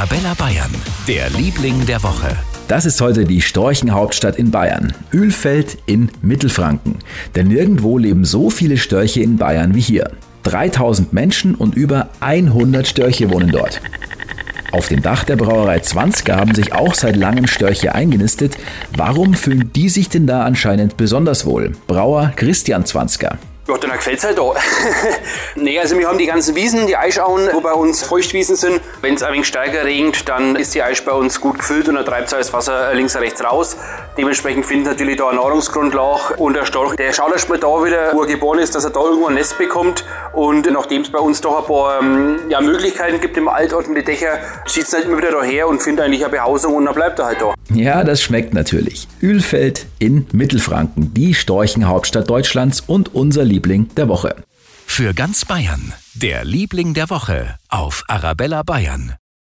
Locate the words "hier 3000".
9.82-11.12